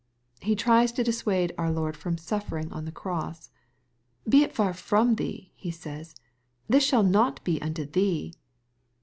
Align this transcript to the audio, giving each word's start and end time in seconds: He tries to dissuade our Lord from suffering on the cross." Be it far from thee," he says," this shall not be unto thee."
He 0.39 0.55
tries 0.55 0.91
to 0.93 1.03
dissuade 1.03 1.53
our 1.59 1.69
Lord 1.69 1.95
from 1.95 2.17
suffering 2.17 2.71
on 2.73 2.85
the 2.85 2.91
cross." 2.91 3.51
Be 4.27 4.41
it 4.41 4.51
far 4.55 4.73
from 4.73 5.13
thee," 5.13 5.51
he 5.55 5.69
says," 5.69 6.15
this 6.67 6.83
shall 6.83 7.03
not 7.03 7.43
be 7.43 7.61
unto 7.61 7.85
thee." 7.85 8.33